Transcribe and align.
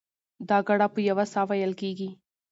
دا 0.49 0.57
ګړه 0.67 0.87
په 0.93 0.99
یوه 1.09 1.25
ساه 1.33 1.45
وېل 1.49 1.73
کېږي. 1.81 2.09